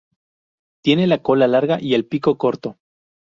[0.83, 2.79] Tiene la cola larga y el pico corto.